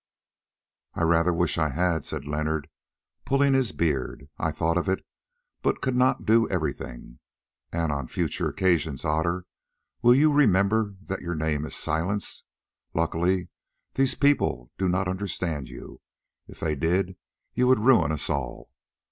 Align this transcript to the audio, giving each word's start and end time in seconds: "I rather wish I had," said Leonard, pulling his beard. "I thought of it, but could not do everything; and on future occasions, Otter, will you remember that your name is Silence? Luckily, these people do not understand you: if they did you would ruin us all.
"I 0.95 1.03
rather 1.03 1.31
wish 1.31 1.59
I 1.59 1.69
had," 1.69 2.07
said 2.07 2.25
Leonard, 2.25 2.67
pulling 3.23 3.53
his 3.53 3.71
beard. 3.71 4.29
"I 4.39 4.49
thought 4.51 4.75
of 4.77 4.89
it, 4.89 5.05
but 5.61 5.79
could 5.79 5.95
not 5.95 6.25
do 6.25 6.49
everything; 6.49 7.19
and 7.71 7.91
on 7.91 8.07
future 8.07 8.49
occasions, 8.49 9.05
Otter, 9.05 9.45
will 10.01 10.15
you 10.15 10.33
remember 10.33 10.95
that 11.03 11.21
your 11.21 11.35
name 11.35 11.65
is 11.65 11.75
Silence? 11.75 12.45
Luckily, 12.95 13.49
these 13.93 14.15
people 14.15 14.71
do 14.79 14.89
not 14.89 15.07
understand 15.07 15.67
you: 15.69 16.01
if 16.47 16.59
they 16.59 16.73
did 16.73 17.15
you 17.53 17.67
would 17.67 17.77
ruin 17.85 18.11
us 18.11 18.27
all. 18.27 18.71